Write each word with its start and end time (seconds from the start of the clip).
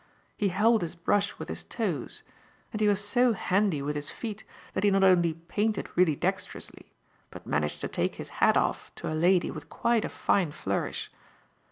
He 0.35 0.47
held 0.49 0.81
his 0.81 0.95
brush 0.95 1.37
with 1.37 1.47
his 1.47 1.63
toes; 1.63 2.23
and 2.71 2.81
he 2.81 2.87
was 2.87 3.05
so 3.07 3.33
handy 3.33 3.83
with 3.83 3.95
his 3.95 4.09
feet 4.09 4.43
that 4.73 4.83
he 4.83 4.89
not 4.89 5.03
only 5.03 5.35
painted 5.35 5.95
really 5.95 6.15
dextrously, 6.15 6.91
but 7.29 7.45
managed 7.45 7.81
to 7.81 7.87
take 7.87 8.15
his 8.15 8.29
hat 8.41 8.57
off 8.57 8.91
to 8.95 9.07
a 9.11 9.13
lady 9.13 9.51
with 9.51 9.69
quite 9.69 10.03
a 10.03 10.09
fine 10.09 10.51
flourish. 10.53 11.11